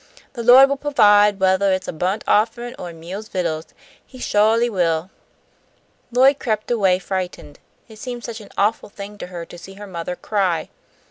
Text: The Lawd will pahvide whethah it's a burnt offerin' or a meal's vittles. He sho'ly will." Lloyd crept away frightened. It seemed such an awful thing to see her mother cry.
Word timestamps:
The 0.33 0.41
Lawd 0.41 0.67
will 0.67 0.79
pahvide 0.79 1.37
whethah 1.37 1.71
it's 1.75 1.87
a 1.87 1.93
burnt 1.93 2.23
offerin' 2.27 2.73
or 2.79 2.89
a 2.89 2.93
meal's 2.93 3.27
vittles. 3.27 3.67
He 4.03 4.17
sho'ly 4.17 4.67
will." 4.67 5.11
Lloyd 6.11 6.39
crept 6.39 6.71
away 6.71 6.97
frightened. 6.97 7.59
It 7.87 7.99
seemed 7.99 8.23
such 8.23 8.41
an 8.41 8.49
awful 8.57 8.89
thing 8.89 9.19
to 9.19 9.57
see 9.59 9.75
her 9.75 9.85
mother 9.85 10.15
cry. 10.15 10.69